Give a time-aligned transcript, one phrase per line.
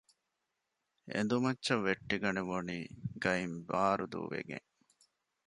[1.11, 2.79] އެނދު މައްޗަށް ވެއްޓިގަނެވުނީ
[3.23, 4.67] ގައިން ބާރު ދޫވެގެން